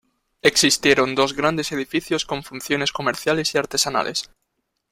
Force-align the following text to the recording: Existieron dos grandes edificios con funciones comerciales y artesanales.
Existieron 0.41 1.13
dos 1.13 1.33
grandes 1.35 1.71
edificios 1.71 2.25
con 2.25 2.41
funciones 2.41 2.91
comerciales 2.91 3.53
y 3.53 3.59
artesanales. 3.59 4.31